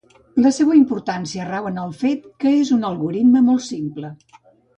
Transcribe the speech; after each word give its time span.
La 0.43 0.51
seua 0.53 0.77
importància 0.77 1.45
rau 1.49 1.67
en 1.71 1.77
el 1.83 1.93
fet 1.99 2.25
que 2.45 2.55
és 2.63 2.73
un 2.79 2.89
algoritme 2.91 3.45
molt 3.53 3.65
simple. 3.69 4.13